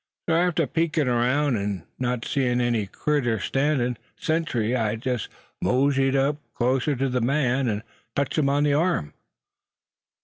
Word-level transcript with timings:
So 0.27 0.33
arter 0.33 0.65
peekin' 0.65 1.07
around, 1.07 1.57
an' 1.57 1.83
not 1.99 2.25
seein' 2.25 2.59
any 2.59 2.87
critter 2.87 3.37
astandin' 3.37 3.97
sentry, 4.17 4.75
I 4.75 4.95
jest 4.95 5.29
mosied 5.63 6.15
up 6.15 6.37
clost 6.55 6.85
ter 6.85 6.95
ther 7.07 7.21
man, 7.21 7.69
an' 7.69 7.83
touched 8.15 8.39
him 8.39 8.49
on 8.49 8.63
ther 8.63 8.75
arm." 8.75 9.13